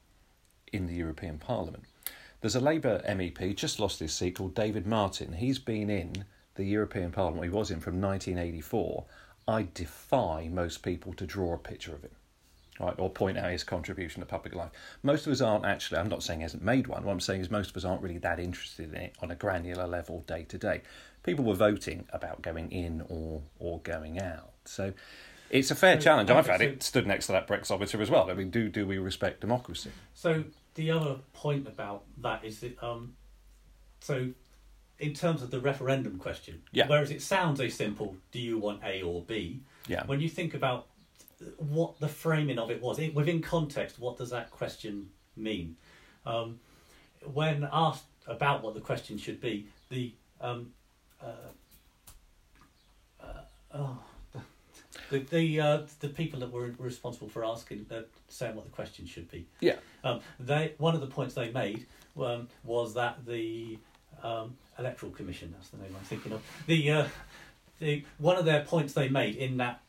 [0.71, 1.83] in the European Parliament.
[2.39, 5.33] There's a Labour MEP just lost his seat called David Martin.
[5.33, 6.25] He's been in
[6.56, 7.44] the European Parliament.
[7.44, 9.06] He was in from 1984.
[9.48, 12.12] I defy most people to draw a picture of him,
[12.80, 14.72] right, or point out his contribution to public life.
[15.02, 16.00] Most of us aren't actually.
[16.00, 17.04] I'm not saying he hasn't made one.
[17.04, 19.36] What I'm saying is most of us aren't really that interested in it on a
[19.36, 20.82] granular level day to day.
[21.24, 24.52] People were voting about going in or or going out.
[24.66, 24.94] So.
[25.50, 26.32] It's a fair So, challenge.
[26.32, 28.28] I've had so- it stood next to that Brexometer as well.
[28.32, 29.92] I mean, do do we respect democracy?
[30.16, 33.13] So the other point about that is that um,
[34.00, 34.30] so
[34.99, 36.88] in terms of the referendum question, Yeah.
[36.88, 39.62] whereas it sounds a simple, do you want A or B?
[39.88, 40.06] Yeah.
[40.06, 40.88] When you think about
[41.58, 45.75] what the framing of it was, it, within context, what does that question mean?
[46.25, 46.60] Um,
[47.34, 50.71] when asked about what the question should be, the um,
[51.21, 51.32] uh,
[53.21, 53.41] uh,
[53.73, 53.99] oh,
[55.10, 59.06] the the uh, the people that were responsible for asking, uh, saying what the question
[59.06, 59.75] should be, Yeah.
[60.03, 61.86] um, they one of the points they made
[62.17, 63.77] um, was that the
[64.21, 66.41] um, electoral commission that's the name I'm thinking of.
[66.67, 67.07] The uh,
[67.79, 69.81] the one of their points they made in that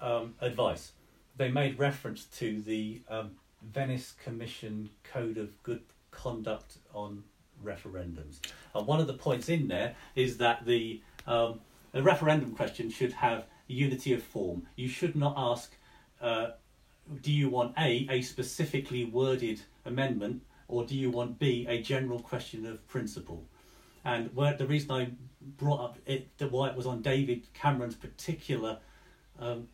[0.00, 0.92] um, advice
[1.36, 7.24] they made reference to the um, Venice Commission Code of Good Conduct on
[7.64, 8.40] referendums.
[8.74, 11.60] And one of the points in there is that the um,
[11.94, 14.66] a referendum question should have unity of form.
[14.76, 15.74] You should not ask
[16.20, 16.50] uh,
[17.20, 22.20] do you want A, a specifically worded amendment, or do you want B, a general
[22.20, 23.44] question of principle?
[24.04, 25.10] And where, the reason I
[25.58, 28.78] brought up it, the, why it was on David Cameron's particular,
[29.38, 29.68] um,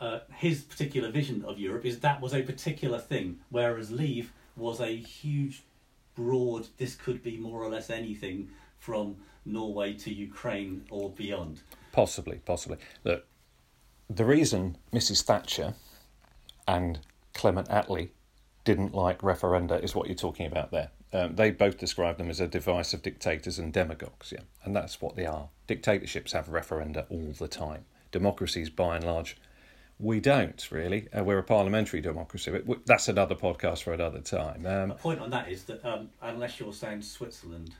[0.00, 4.80] uh, his particular vision of Europe is that was a particular thing, whereas Leave was
[4.80, 5.62] a huge,
[6.14, 11.62] broad, this could be more or less anything from Norway to Ukraine or beyond.
[11.92, 12.78] Possibly, possibly.
[13.04, 13.24] Look,
[14.08, 15.22] the reason Mrs.
[15.22, 15.74] Thatcher
[16.66, 17.00] and
[17.34, 18.10] Clement Attlee
[18.64, 20.90] didn't like referenda is what you're talking about there.
[21.12, 25.00] Um, they both describe them as a device of dictators and demagogues, yeah, and that's
[25.00, 25.48] what they are.
[25.66, 27.84] Dictatorships have referenda all the time.
[28.10, 29.36] Democracies, by and large,
[29.98, 31.08] we don't really.
[31.12, 34.62] Uh, we're a parliamentary democracy, but w- that's another podcast for another time.
[34.62, 37.72] My Um, point on that is that um, unless you're saying Switzerland,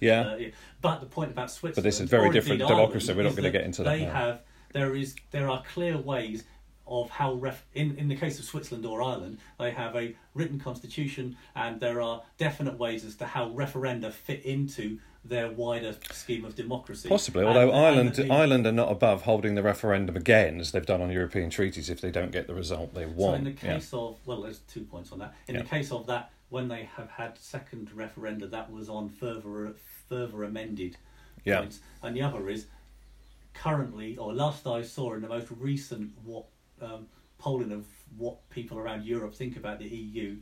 [0.00, 0.38] yeah, Uh.
[0.80, 3.10] But the point about Switzerland, but this is very different democracy.
[3.10, 4.12] Ireland, We're not gonna get into that They now.
[4.12, 4.40] have
[4.72, 6.44] there is there are clear ways
[6.90, 10.58] of how ref in in the case of Switzerland or Ireland, they have a written
[10.58, 16.44] constitution, and there are definite ways as to how referenda fit into their wider scheme
[16.44, 17.08] of democracy.
[17.08, 20.84] Possibly, although and Ireland the- Ireland are not above holding the referendum again, as they've
[20.84, 23.18] done on European treaties, if they don't get the result they want.
[23.18, 23.74] So in the Yeah.
[23.74, 25.34] case of well, there's two points on that.
[25.46, 25.62] In Yeah.
[25.62, 29.74] the case of that, when they have had second referenda, that was on further
[30.08, 30.96] further amended
[31.44, 31.60] Yeah.
[31.60, 32.66] points, and the other is
[33.54, 36.46] currently, or last I saw in the most recent what
[36.82, 37.06] um,
[37.38, 40.36] polling of what people around Europe think about the EU,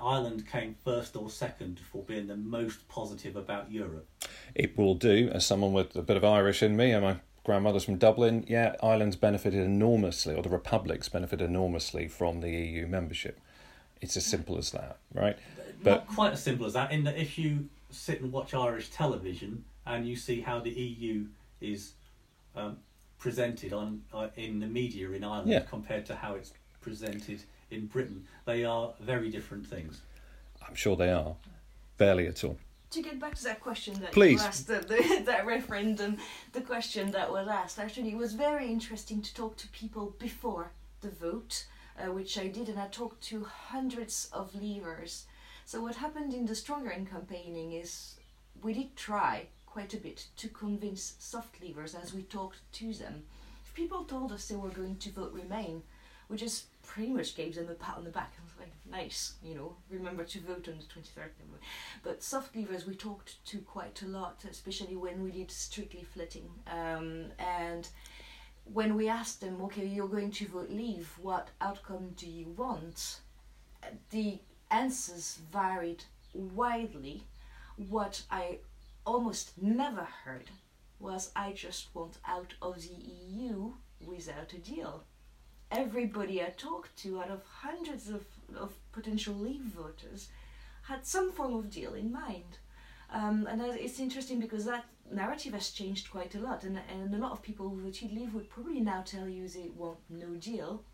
[0.00, 4.08] Ireland came first or second for being the most positive about Europe.
[4.54, 7.84] It will do, as someone with a bit of Irish in me, and my grandmothers
[7.84, 8.44] from Dublin.
[8.48, 13.40] Yeah, Ireland's benefited enormously, or the Republic's benefited enormously from the EU membership.
[14.00, 15.38] It's as simple as that, right?
[15.84, 16.92] Not quite as simple as that.
[16.92, 21.26] In that, if you sit and watch Irish television and you see how the EU
[21.60, 21.92] is
[22.56, 22.78] um,
[23.22, 25.60] presented on uh, in the media in Ireland Yeah.
[25.60, 30.02] compared to how it's presented in Britain, they are very different things.
[30.66, 31.36] I'm sure they are.
[31.98, 32.58] Barely at all.
[32.90, 34.40] to get back to that question that Please.
[34.42, 36.18] you asked, the, the, that referendum,
[36.52, 40.72] the question that was asked, actually, it was very interesting to talk to people before
[41.00, 41.64] the vote,
[41.98, 45.24] uh, which I did, and I talked to hundreds of leavers.
[45.64, 48.16] So, what happened in the Stronger in campaigning is
[48.60, 53.22] we did try quite a bit to convince soft leavers as we talked to them.
[53.64, 55.82] If people told us they were going to vote Remain,
[56.28, 58.34] we just pretty much gave them a pat on the back.
[58.38, 61.30] I was like, nice, you know, remember to vote on the 23rd.
[62.02, 66.50] But soft leavers we talked to quite a lot, especially when we did strictly flitting.
[66.66, 67.88] Um, and
[68.64, 73.20] when we asked them, okay, you're going to vote leave, what outcome do you want?
[74.10, 74.38] The
[74.70, 76.04] answers varied
[76.34, 77.24] widely.
[77.76, 78.58] What I
[79.04, 80.50] almost never heard
[80.98, 83.72] was, I just want out of the EU
[84.04, 85.04] without a deal.
[85.70, 90.28] Everybody I talked to, out of hundreds of, of potential leave voters,
[90.82, 92.58] had some form of deal in mind.
[93.10, 97.18] Um, and it's interesting because that narrative has changed quite a lot, and, and a
[97.18, 100.84] lot of people who voted leave would probably now tell you they want no deal.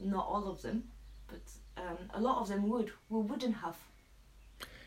[0.00, 0.84] Not all of them,
[1.28, 1.42] but
[1.76, 3.76] um, a lot of them would, who wouldn't have.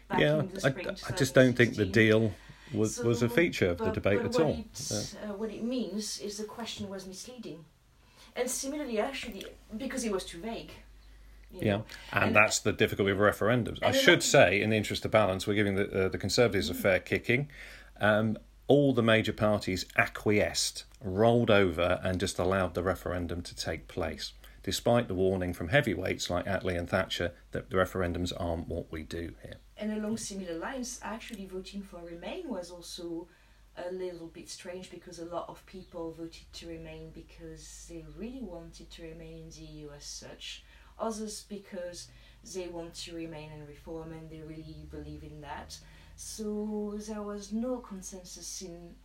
[0.07, 2.33] Back yeah, in the I, I just don't think the deal
[2.73, 4.65] was, was a feature of the debate at all.
[4.73, 7.63] It, uh, what it means is the question was misleading,
[8.35, 9.45] and similarly, actually,
[9.77, 10.71] because it was too vague.
[11.51, 13.79] you Yeah, and, And- that's the difficulty of referendums.
[13.83, 16.73] I should say, in the interest of balance, we're giving the uh, the Conservatives a
[16.73, 17.49] fair kicking.
[17.99, 23.87] Um, all the major parties acquiesced, rolled over, and just allowed the referendum to take
[23.87, 28.91] place, despite the warning from heavyweights like Attlee and Thatcher that the referendums aren't what
[28.91, 29.57] we do here.
[29.77, 33.27] And along similar lines, actually voting for Remain was also
[33.77, 38.41] a little bit strange because a lot of people voted to remain because they really
[38.41, 40.63] wanted to remain in the EU as such.
[40.97, 42.07] Others because
[42.53, 45.77] they want to remain and reform and they really believe in that.
[46.15, 48.95] So there was no consensus in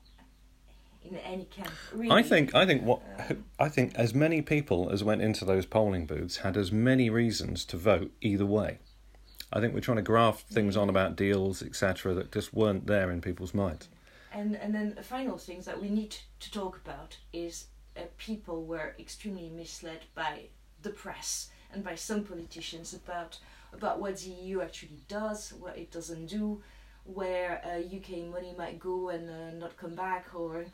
[1.03, 1.71] in any camp.
[1.93, 2.11] Really.
[2.11, 5.67] I think I think what Um, I think as many people as went into those
[5.67, 8.79] polling booths had as many reasons to vote either way.
[9.53, 13.11] I think we're trying to graft things on about deals, etc., that just weren't there
[13.11, 13.89] in people's minds.
[14.33, 18.65] And and then the final things that we need to talk about is uh, people
[18.65, 20.45] were extremely misled by
[20.83, 23.39] the press and by some politicians about
[23.73, 26.63] about what the EU actually does, what it doesn't do,
[27.05, 30.65] where uh, UK money might go and uh, not come back, or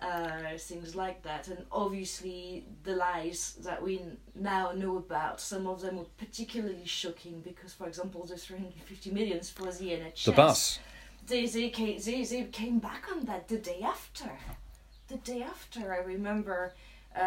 [0.00, 1.48] uh, things like that.
[1.48, 4.00] And obviously, the lies that we
[4.34, 9.50] now know about, some of them were particularly shocking because, for example, the 350 millions
[9.50, 10.78] for the NHS The bus.
[11.26, 14.30] they, they, came, they, they came back on that the day after.
[15.08, 16.74] The day after, I remember,
[17.16, 17.20] uh,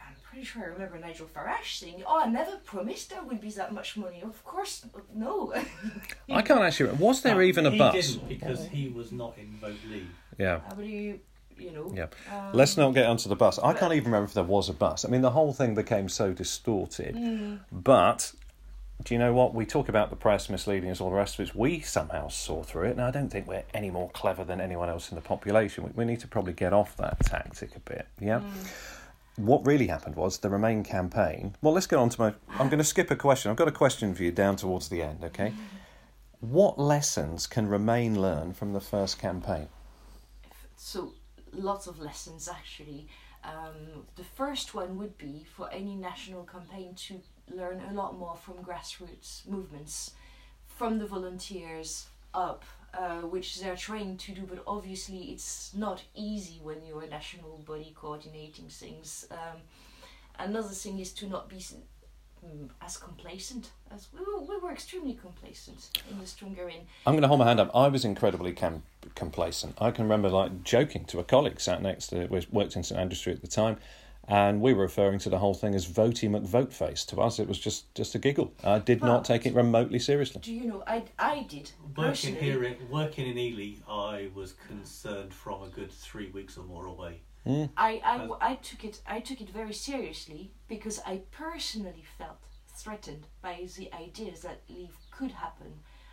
[0.00, 3.50] I'm pretty sure I remember Nigel Farage saying, Oh, I never promised there would be
[3.50, 4.20] that much money.
[4.22, 5.52] Of course, no.
[6.30, 6.92] I can't actually.
[6.92, 7.94] Was there No, even a he bus?
[7.94, 10.08] didn't because he was not in vote leave.
[10.38, 10.60] Yeah.
[10.68, 10.82] How do
[11.58, 11.92] you, know?
[11.94, 12.06] Yeah.
[12.32, 13.58] um, Let's not get onto the bus.
[13.58, 15.04] I can't even remember if there was a bus.
[15.04, 17.14] I mean, the whole thing became so distorted.
[17.14, 18.32] Mm, But
[19.04, 19.54] do you know what?
[19.54, 21.54] We talk about the press misleading us, all the rest of it.
[21.54, 22.96] We somehow saw through it.
[22.96, 25.84] Now, I don't think we're any more clever than anyone else in the population.
[25.84, 28.06] We, we need to probably get off that tactic a bit.
[28.20, 28.40] Yeah.
[29.36, 31.56] What really happened was the Remain campaign.
[31.60, 32.34] Well, let's get on to my.
[32.58, 33.50] I'm going to skip a question.
[33.50, 35.52] I've got a question for you down towards the end, okay?
[36.40, 39.68] What lessons can Remain learn from the first campaign?
[40.76, 41.12] so,
[41.56, 43.08] lots of lessons actually.
[43.44, 48.36] Um, the first one would be for any national campaign to learn a lot more
[48.36, 50.12] from grassroots movements,
[50.66, 56.60] from the volunteers up, uh, which they're trained to do, but obviously it's not easy
[56.62, 59.26] when you're a national body coordinating things.
[59.30, 59.60] Um,
[60.38, 61.64] another thing is to not be
[62.46, 67.14] Mm, as complacent as we were, we were extremely complacent in the stronger in I'm
[67.14, 67.70] going to hold my hand up.
[67.74, 68.82] I was incredibly cam-
[69.14, 69.76] complacent.
[69.80, 73.00] I can remember like joking to a colleague sat next to we worked in St
[73.00, 73.78] Andrew Street at the time,
[74.28, 77.58] and we were referring to the whole thing as "Votey McVoteface." To us, it was
[77.58, 78.52] just just a giggle.
[78.62, 80.40] I did not take it remotely seriously.
[80.42, 85.32] do you know I, I did Working here, in, working in Ely, I was concerned
[85.32, 87.22] from a good three weeks or more away.
[87.46, 87.70] Mm.
[87.76, 92.38] I, I, I took it I took it very seriously because I personally felt
[92.76, 95.72] threatened by the ideas that leave could happen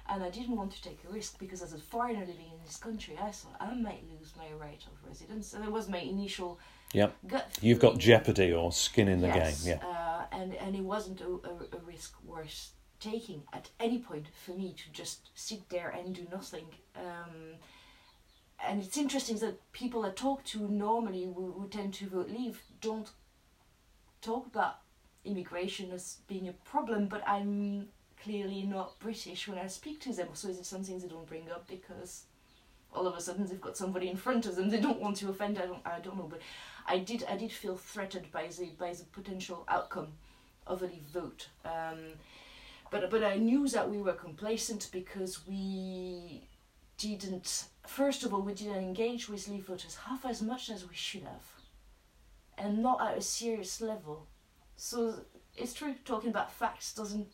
[0.09, 2.75] and I didn't want to take a risk because as a foreigner living in this
[2.77, 5.47] country, I thought I might lose my right of residence.
[5.47, 6.59] So that was my initial
[6.93, 7.15] Yep.
[7.25, 7.57] gut.
[7.61, 9.77] You've got jeopardy or skin in the Yes, game.
[9.81, 9.87] Yeah.
[9.87, 14.51] uh, and and it wasn't a, a, a risk worth taking at any point for
[14.51, 16.65] me to just sit there and do nothing.
[16.95, 17.55] Um,
[18.65, 22.61] and it's interesting that people I talk to normally who, who tend to vote leave
[22.81, 23.09] don't
[24.21, 24.79] talk about
[25.25, 27.87] immigration as being a problem, but I'm
[28.21, 30.29] clearly not British when I speak to them.
[30.33, 32.23] So is it something they don't bring up because
[32.93, 35.29] all of a sudden they've got somebody in front of them they don't want to
[35.29, 35.57] offend?
[35.57, 36.41] I don't, I don't know, but
[36.85, 40.13] I did, I did feel threatened by the by the potential outcome
[40.65, 41.47] of a leave vote.
[41.65, 42.13] Um,
[42.91, 46.47] but but I knew that we were complacent because we
[46.97, 47.65] didn't.
[47.85, 51.47] First of all, we didn't engage with voters half as much as we should have,
[52.57, 54.27] and not at a serious level.
[54.75, 57.27] So it's true talking about facts doesn't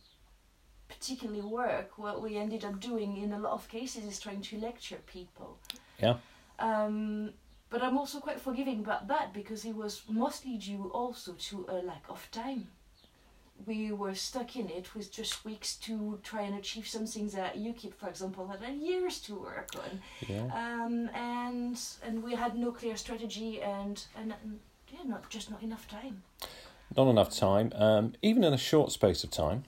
[0.87, 1.97] particularly work.
[1.97, 5.59] What we ended up doing in a lot of cases is trying to lecture people.
[5.99, 6.15] Yeah.
[6.57, 7.33] Um,
[7.69, 11.75] but I'm also quite forgiving about that because it was mostly due also to a
[11.75, 12.67] lack of time.
[13.65, 17.93] We were stuck in it with just weeks to try and achieve something that UKIP,
[17.95, 20.45] for example, had had years to work on Yeah.
[20.53, 24.59] um, and and we had no clear strategy and and, and
[24.93, 26.23] yeah, not just not enough time.
[26.95, 27.71] Not enough time.
[27.75, 29.63] Um, even in a short space of time,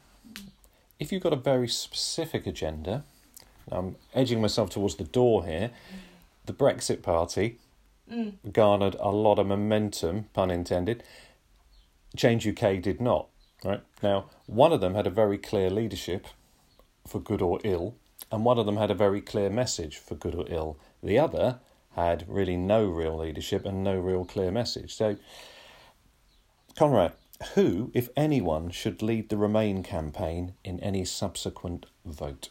[1.00, 3.04] if you've got a very specific agenda,
[3.72, 5.70] I'm edging myself towards the door here.
[6.46, 7.58] The Brexit Party
[8.12, 8.34] Mm.
[8.52, 11.02] garnered a lot of momentum, pun intended.
[12.18, 13.28] Change UK did not.
[13.64, 16.26] Right now, one of them had a very clear leadership,
[17.08, 17.96] for good or ill,
[18.32, 20.78] and one of them had a very clear message, for good or ill.
[21.04, 21.60] The other
[21.96, 24.94] had really no real leadership and no real clear message.
[24.94, 25.18] So,
[26.78, 27.14] Conrad,
[27.54, 32.50] who, if anyone, should lead the Remain campaign in any subsequent vote?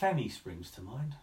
[0.00, 1.16] Femi springs to mind.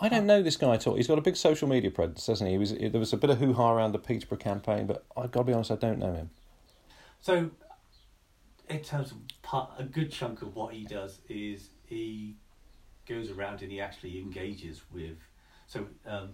[0.00, 0.94] I don't know this guy at all.
[0.94, 2.52] He's got a big social media presence, doesn't he?
[2.52, 5.30] he was, there was a bit of hoo ha around the Peterborough campaign, but I've
[5.30, 6.30] got to be honest, I don't know him.
[7.20, 7.50] So,
[8.68, 12.36] in terms of part, a good chunk of what he does is he
[13.06, 15.18] goes around and he actually engages with
[15.66, 16.30] so um,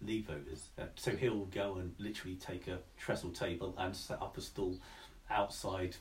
[0.00, 0.68] leave voters.
[0.78, 4.78] Uh, so he'll go and literally take a trestle table and set up a stall
[5.30, 5.96] outside.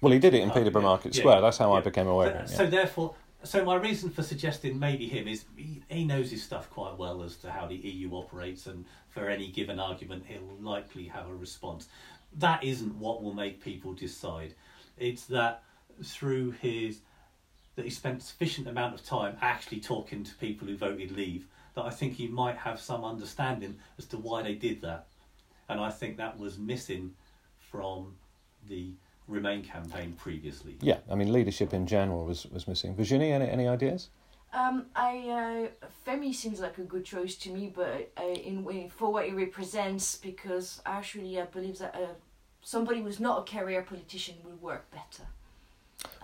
[0.00, 1.40] Well, he did it in Oh, Peterborough yeah, Market yeah, Square.
[1.40, 2.56] That's how I became aware So, of him.
[2.56, 6.70] so therefore, so my reason for suggesting maybe him is he, he knows his stuff
[6.70, 11.04] quite well as to how the EU operates, and for any given argument, he'll likely
[11.06, 11.88] have a response.
[12.38, 14.54] That isn't what will make people decide.
[14.98, 15.62] It's that
[16.02, 17.00] through his
[17.76, 21.84] that he spent sufficient amount of time actually talking to people who voted leave that
[21.84, 25.06] I think he might have some understanding as to why they did that,
[25.68, 27.14] and I think that was missing
[27.58, 28.14] from
[28.68, 28.94] the
[29.26, 30.76] Remain campaign previously.
[30.80, 32.94] Yeah, I mean, leadership in general was, was missing.
[32.94, 34.10] Virginie, any, any ideas?
[34.52, 38.88] Um, I uh, Femi seems like a good choice to me, but uh, in way
[38.88, 42.14] for what it represents, because actually I believe that uh,
[42.62, 45.26] somebody who's not a career politician will work better.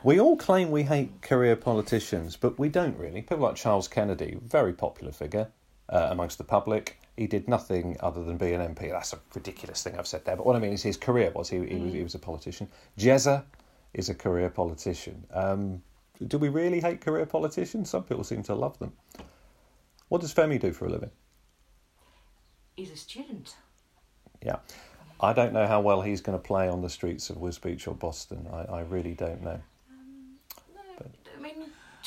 [0.04, 3.22] We all claim we hate career politicians, but we don't really.
[3.22, 5.48] People like Charles Kennedy, very popular figure
[5.88, 6.99] uh, amongst the public.
[7.20, 8.90] He did nothing other than be an MP.
[8.90, 10.36] That's a ridiculous thing I've said there.
[10.36, 12.66] But what I mean is his career was he, he, was, he was a politician.
[12.96, 13.44] Jezza
[13.92, 15.26] is a career politician.
[15.30, 15.82] Um,
[16.26, 17.90] do we really hate career politicians?
[17.90, 18.94] Some people seem to love them.
[20.08, 21.10] What does Femi do for a living?
[22.74, 23.54] He's a student.
[24.42, 24.56] Yeah.
[25.20, 27.94] I don't know how well he's going to play on the streets of Wisbech or
[27.94, 28.48] Boston.
[28.50, 29.60] I, I really don't know.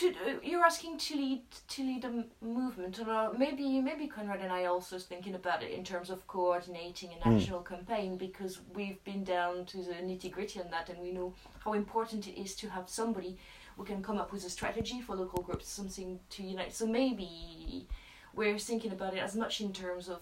[0.01, 3.34] No, I mean, to, uh, you're asking to lead to lead a movement, or uh,
[3.38, 7.23] maybe maybe Conrad and I also is thinking about it in terms of coordinating a
[7.23, 7.34] Hmm.
[7.36, 11.34] national campaign because we've been down to the nitty gritty on that, and we know
[11.63, 13.38] how important it is to have somebody
[13.77, 16.73] who can come up with a strategy for local groups, something to unite.
[16.73, 17.88] So maybe
[18.34, 20.21] we're thinking about it as much in terms of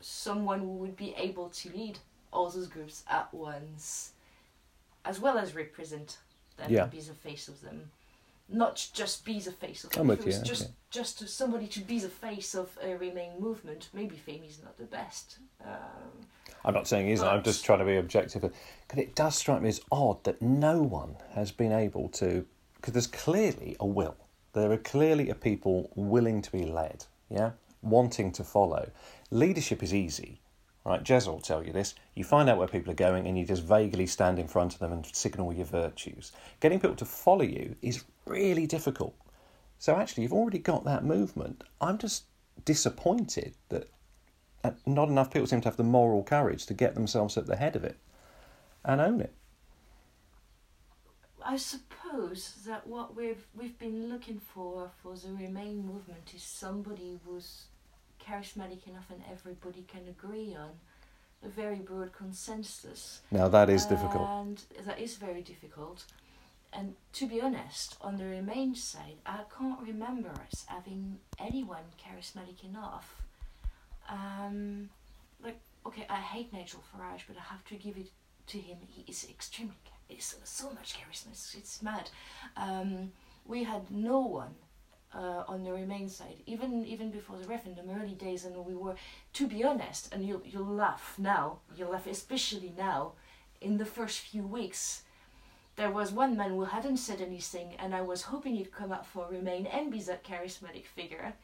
[0.00, 1.98] someone who would be able to lead
[2.32, 4.12] all those groups at once,
[5.04, 6.18] as well as represent
[6.56, 6.86] them, Yeah.
[6.86, 7.90] be the face of them.
[8.48, 9.96] Not just be the face of.
[9.96, 10.72] I'm with you, just okay.
[10.90, 14.76] just to somebody to be the face of a Remain movement, maybe Femi is not
[14.76, 15.38] the best.
[15.64, 16.26] Um,
[16.64, 17.26] I'm not saying he isn't.
[17.26, 18.42] I'm just trying to be objective.
[18.42, 22.44] Because it does strike me as odd that no one has been able to.
[22.76, 24.16] Because there's clearly a will.
[24.52, 27.06] There are clearly a people willing to be led.
[27.30, 27.52] Yeah,
[27.82, 28.90] wanting to follow.
[29.30, 30.40] Leadership is easy,
[30.84, 31.02] right?
[31.02, 31.94] Jez will tell you this.
[32.14, 34.80] You find out where people are going, and you just vaguely stand in front of
[34.80, 36.32] them and signal your virtues.
[36.60, 39.14] Getting people to follow you is really difficult.
[39.78, 41.64] So actually, you've already got that movement.
[41.80, 42.24] I'm just
[42.64, 43.88] disappointed that
[44.62, 47.56] uh, not enough people seem to have the moral courage to get themselves at the
[47.56, 47.98] head of it
[48.84, 49.34] and own it.
[51.44, 57.20] I suppose that what we've we've been looking for for the Remain movement is somebody
[57.24, 57.66] who's
[58.26, 60.70] charismatic enough and everybody can agree on
[61.44, 63.20] a very broad consensus.
[63.30, 64.28] Now that is difficult.
[64.28, 66.04] And that is very difficult.
[66.72, 72.64] And to be honest, on the Remain side, I can't remember us having anyone charismatic
[72.64, 73.22] enough.
[74.08, 74.90] Um,
[75.42, 78.10] like, okay, I hate Nigel Farage, but I have to give it
[78.48, 78.78] to him.
[78.88, 79.74] He is extremely,
[80.08, 81.30] it's so much charisma.
[81.30, 82.10] It's, it's mad.
[82.56, 83.12] Um,
[83.46, 84.54] we had no one
[85.14, 88.96] uh, on the Remain side, even even before the referendum, early days, and we were,
[89.34, 93.12] to be honest, and you'll you'll laugh now, you'll laugh especially now,
[93.60, 95.02] in the first few weeks.
[95.76, 99.06] There was one man who hadn't said anything, and I was hoping he'd come out
[99.06, 101.34] for Remain and be that charismatic figure.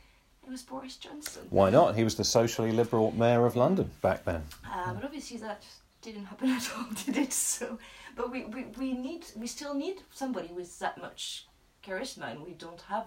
[0.47, 1.47] It was Boris Johnson.
[1.51, 1.97] Why not?
[1.97, 4.45] He was the socially liberal mayor of London back then.
[4.65, 5.65] Uh, but obviously that
[6.01, 7.33] didn't happen at all, did it?
[7.33, 7.79] So,
[8.17, 11.47] but we, we, we need we still need somebody with that much
[11.85, 13.07] charisma, and we don't have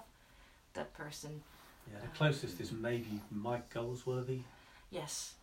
[0.73, 1.41] that person.
[1.91, 4.39] Yeah, the closest is maybe Mike Goldsworthy.
[4.89, 5.33] Yes.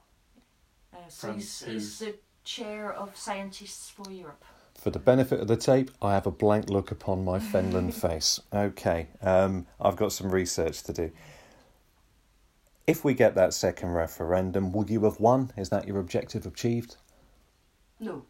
[0.92, 2.14] Uh, so he's, he's the
[2.44, 4.44] chair of scientists for Europe.
[4.74, 8.40] For the benefit of the tape, I have a blank look upon my Fenland face.
[8.52, 11.10] Okay, um, I've got some research to do.
[12.86, 15.52] If we get that second referendum, would you have won?
[15.56, 16.96] Is that your objective achieved?
[18.00, 18.24] No.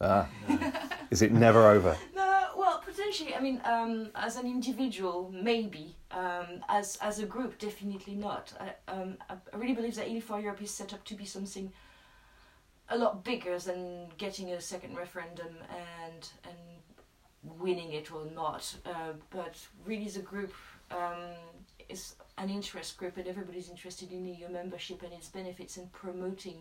[0.00, 0.28] Ah,
[1.10, 1.96] is it never over?
[3.16, 3.36] Potentially.
[3.36, 5.96] I mean, um, as an individual, maybe.
[6.10, 8.52] Um, as as a group, definitely not.
[8.60, 11.72] I, um, I really believe that Ely for Europe is set up to be something
[12.88, 18.74] a lot bigger than getting a second referendum and and winning it or not.
[18.84, 20.52] Uh, but really, the group
[20.90, 21.34] um,
[21.88, 26.58] is an interest group, and everybody's interested in EU membership and its benefits and promoting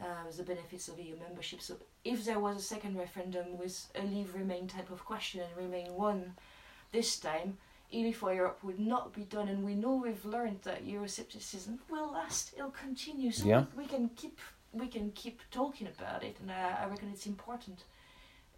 [0.00, 1.60] uh, the benefits of EU membership.
[1.62, 5.56] So if there was a second referendum with a leave remain type of question and
[5.56, 6.34] remain won
[6.92, 7.58] this time,
[7.92, 9.48] Ely for Europe would not be done.
[9.48, 13.30] And we know we've learned that Euroscepticism will last, it'll continue.
[13.30, 13.64] So Yeah.
[13.76, 14.38] we, we can keep
[14.72, 17.84] we can keep talking about it, and I, I reckon it's important.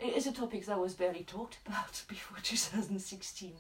[0.01, 3.53] It is a topic that was barely talked about before 2016.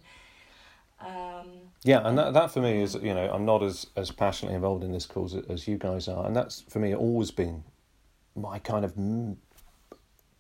[1.01, 1.47] Um,
[1.85, 4.83] Yeah, and that, that for me is, you know, I'm not as, as passionately involved
[4.83, 6.27] in this cause as you guys are.
[6.27, 7.65] And that's, for me, always been
[8.35, 8.97] my kind of,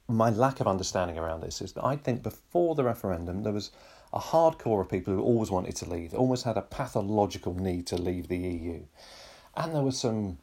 [0.08, 3.70] my lack of understanding around this is that I think before the referendum, there was
[4.12, 7.96] a hardcore of people who always wanted to leave, almost had a pathological need to
[7.96, 8.80] leave the EU.
[9.56, 10.38] And there were some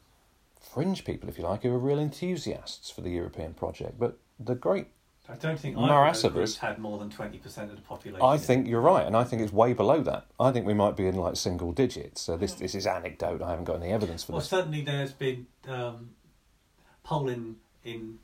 [0.60, 3.98] fringe people, if you like, who were real enthusiasts for the European project.
[3.98, 4.88] But the great
[5.28, 7.82] I don't think Morass either of of those groups had more than 20% of the
[7.82, 8.24] population.
[8.24, 10.26] I think you're right, and I think it's way below that.
[10.38, 12.20] I think we might be in like single digits.
[12.20, 13.42] So this this is anecdote.
[13.42, 14.32] I haven't got any evidence for that.
[14.34, 14.50] Well, this.
[14.50, 16.10] certainly there's been um,
[17.02, 18.18] polling in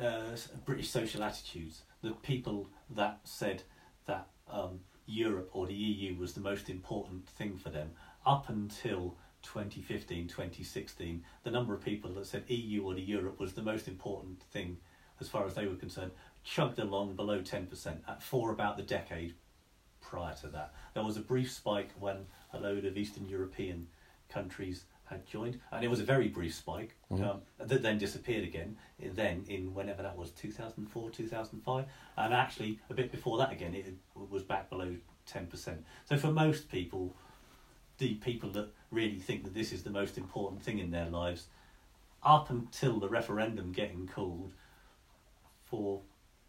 [0.00, 1.82] uh, British social attitudes.
[2.02, 3.62] The people that said
[4.06, 7.90] that um, Europe or the EU was the most important thing for them
[8.26, 13.54] up until 2015, 2016, the number of people that said EU or the Europe was
[13.54, 14.76] the most important thing
[15.20, 16.10] as far as they were concerned
[16.44, 19.34] chugged along below 10% at, for about the decade
[20.00, 20.74] prior to that.
[20.94, 23.86] There was a brief spike when a load of Eastern European
[24.28, 27.28] countries had joined, and it was a very brief spike Mhm.
[27.28, 28.76] um, that then disappeared again.
[28.98, 31.86] Then in whenever that was, two thousand four, two thousand five,
[32.16, 35.84] and actually a bit before that again, it was back below ten percent.
[36.06, 37.14] So for most people,
[37.98, 41.48] the people that really think that this is the most important thing in their lives,
[42.22, 44.54] up until the referendum getting called,
[45.64, 46.00] for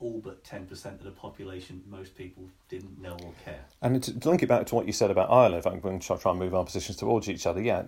[0.04, 3.66] all but ten percent of the population, most people didn't know or care.
[3.82, 6.18] And to, link it back to what you said about Ireland, if I'm going to
[6.18, 7.84] try and move our positions towards each other, yeah,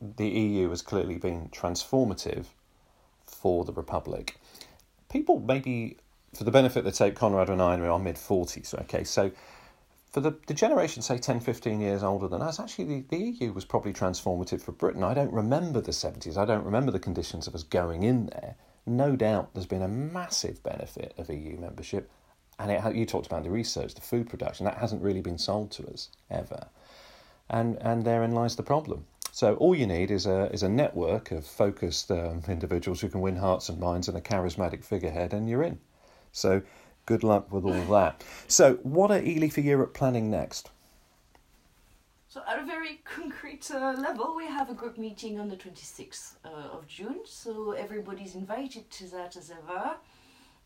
[0.00, 2.46] the EU has clearly been transformative
[3.26, 4.36] for the Republic.
[5.08, 5.96] People maybe,
[6.36, 9.30] for the benefit of the tape, Conrad and I are our mid 40s, okay, so
[10.10, 13.52] for the, the generation, say 10, 15 years older than us, actually the, the EU
[13.52, 15.02] was probably transformative for Britain.
[15.02, 18.56] I don't remember the 70s, I don't remember the conditions of us going in there.
[18.86, 22.10] No doubt there's been a massive benefit of EU membership,
[22.58, 25.70] and it, you talked about the research, the food production, that hasn't really been sold
[25.72, 26.66] to us ever.
[27.48, 29.06] And, and therein lies the problem.
[29.32, 33.20] So all you need is a, is a network of focused um, individuals who can
[33.20, 35.80] win hearts and minds and a charismatic figurehead, and you're in.
[36.30, 36.62] So
[37.06, 38.22] good luck with all that.
[38.46, 40.70] So what are Ely for Europe planning next?
[42.34, 46.32] So at a very concrete uh, level, we have a group meeting on the 26th
[46.44, 47.20] uh, of June.
[47.24, 49.94] So everybody's invited to that as ever.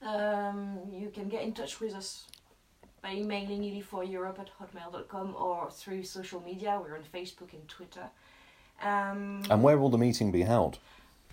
[0.00, 2.24] Um, you can get in touch with us
[3.02, 6.80] by emailing ely4europe at hotmail.com or through social media.
[6.82, 8.08] We're on Facebook and Twitter.
[8.82, 10.78] Um, And where will the meeting be held?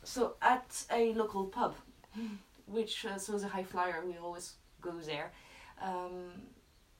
[0.03, 1.75] so at a local pub,
[2.67, 5.31] which uh, so the High Flyer, we always go there.
[5.81, 6.33] Um,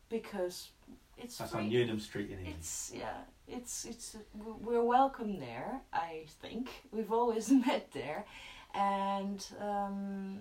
[0.07, 0.69] because
[1.17, 1.61] it's That's free.
[1.61, 2.53] on Newnham Street in Ely.
[2.57, 5.81] It's yeah, it's it's we're welcome there.
[5.93, 8.25] I think we've always met there,
[8.73, 10.37] and um,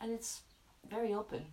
[0.00, 0.42] and it's
[0.88, 1.44] very open.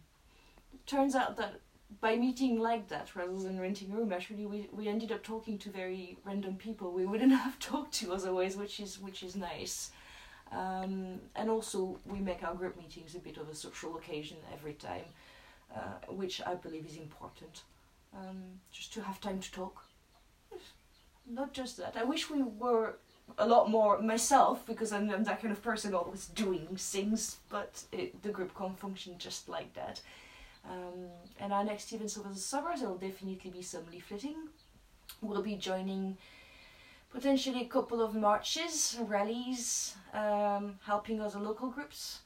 [0.74, 1.62] It turns out that
[2.02, 5.58] by meeting like that rather than renting a room, actually we, we ended up talking
[5.60, 9.92] to very random people we wouldn't have talked to otherwise, which is which is nice.
[10.52, 14.74] Um, and also we make our group meetings a bit of a social occasion every
[14.74, 15.04] time,
[15.76, 17.64] uh, which I believe is important
[18.14, 19.86] um, just to have time to talk.
[21.30, 21.96] Not just that.
[21.98, 22.98] I wish we were
[23.38, 27.84] a lot more myself because I'm, I'm that kind of person always doing things, but
[27.92, 30.02] it, the group can't function just like that.
[30.70, 31.08] Um,
[31.40, 34.36] and our next events over the summer, there'll definitely be some leafleting.
[35.22, 36.18] We'll be joining
[37.12, 42.20] potentially a couple of marches, rallies, um, helping other local groups.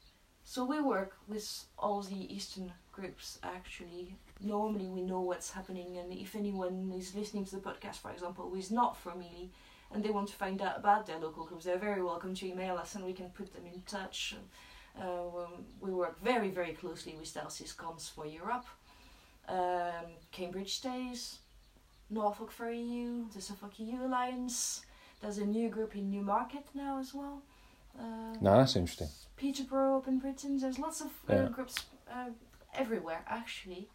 [0.44, 6.12] So we work with all the Eastern groups actually normally we know what's happening and
[6.14, 9.48] if anyone is listening to the podcast for example who is not from Ely
[9.94, 12.76] and they want to find out about their local groups they're very welcome to email
[12.76, 14.36] us and we can put them in touch
[15.00, 18.66] uh, um, we work very very closely with Dalsis Cambs for Europe
[19.48, 21.40] um, Cambridge Stays
[22.10, 24.82] Norfolk for EU the Suffolk EU Alliance
[25.22, 27.42] there's a new group in Newmarket now as well
[28.00, 29.10] um, No, that's interesting.
[29.38, 31.48] Peterborough up in Britain there's lots of uh, Yeah.
[31.50, 31.76] groups
[32.12, 32.30] uh,
[32.74, 33.90] everywhere actually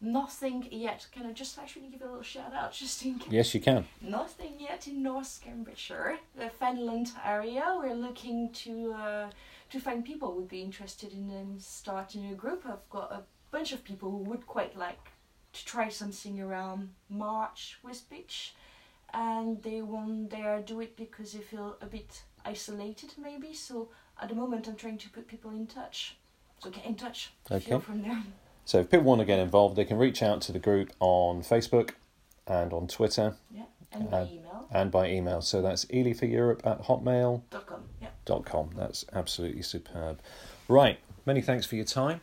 [0.00, 1.06] nothing yet.
[1.12, 3.30] Can I just actually give a little shout out just in case?
[3.30, 3.84] Yes, you can.
[4.00, 7.76] Nothing yet in North Cambridgeshire, the Fenland area.
[7.78, 9.30] We're looking to uh,
[9.70, 12.64] to find people who would be interested in um, starting a group.
[12.66, 15.12] I've got a bunch of people who would quite like
[15.52, 18.52] to try something around March Wisbech,
[19.12, 23.52] and they won't dare do it because they feel a bit isolated, maybe.
[23.52, 26.16] So at the moment, I'm trying to put people in touch.
[26.62, 27.32] So get in touch.
[27.50, 27.78] Okay.
[27.80, 28.22] from there.
[28.64, 31.42] So if people want to get involved, they can reach out to the group on
[31.42, 31.90] Facebook
[32.46, 34.68] and on Twitter Yeah, and by Uh, email.
[34.70, 35.40] and by email.
[35.42, 37.42] So that's Ely for Europe at hotmail.com.
[38.26, 38.70] Dot com.
[38.72, 38.80] Yeah.
[38.86, 40.20] That's absolutely superb.
[40.68, 40.98] Right.
[41.26, 42.20] Many thanks for your time.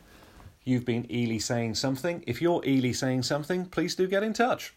[0.64, 2.22] You've been Ely saying something.
[2.26, 4.74] If you're Ely saying something, please do get in touch.